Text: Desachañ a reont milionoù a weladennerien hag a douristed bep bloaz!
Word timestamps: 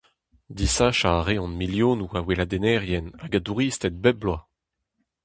Desachañ 0.55 1.15
a 1.19 1.23
reont 1.27 1.57
milionoù 1.59 2.09
a 2.19 2.21
weladennerien 2.25 3.07
hag 3.21 3.33
a 3.37 3.39
douristed 3.45 3.95
bep 4.03 4.17
bloaz! 4.21 4.43